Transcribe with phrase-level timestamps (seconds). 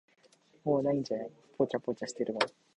[0.63, 2.41] もう無いんじゃない、ぽちゃぽちゃしてるもん。